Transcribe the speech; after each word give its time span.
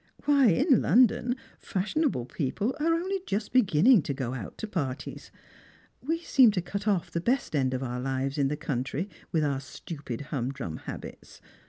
Why, 0.25 0.47
in 0.47 0.81
London 0.81 1.35
fashionable 1.59 2.25
people 2.25 2.75
are 2.79 2.91
only 2.91 3.19
just 3.27 3.53
beginning 3.53 4.01
to 4.01 4.15
go 4.15 4.33
out 4.33 4.57
to 4.57 4.67
parties! 4.67 5.29
We 6.01 6.17
seem 6.23 6.49
to 6.53 6.59
cut 6.63 6.87
off" 6.87 7.11
the 7.11 7.21
best 7.21 7.55
end 7.55 7.71
of 7.75 7.83
our 7.83 7.99
lives 7.99 8.39
in 8.39 8.47
the 8.47 8.57
country 8.57 9.07
with 9.31 9.43
our 9.43 9.59
stupid 9.59 10.21
humdrum 10.31 10.77
habits. 10.77 11.39